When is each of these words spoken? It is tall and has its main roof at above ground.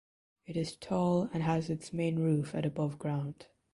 It 0.47 0.57
is 0.57 0.77
tall 0.77 1.29
and 1.31 1.43
has 1.43 1.69
its 1.69 1.93
main 1.93 2.17
roof 2.17 2.55
at 2.55 2.65
above 2.65 2.97
ground. 2.97 3.45